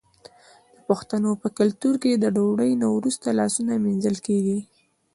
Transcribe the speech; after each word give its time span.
د 0.73 0.77
پښتنو 0.87 1.31
په 1.41 1.47
کلتور 1.59 1.95
کې 2.03 2.11
د 2.17 2.25
ډوډۍ 2.35 2.71
نه 2.81 2.87
وروسته 2.95 3.27
لاسونه 3.39 3.71
مینځل 3.83 4.17
کیږي. 4.27 4.59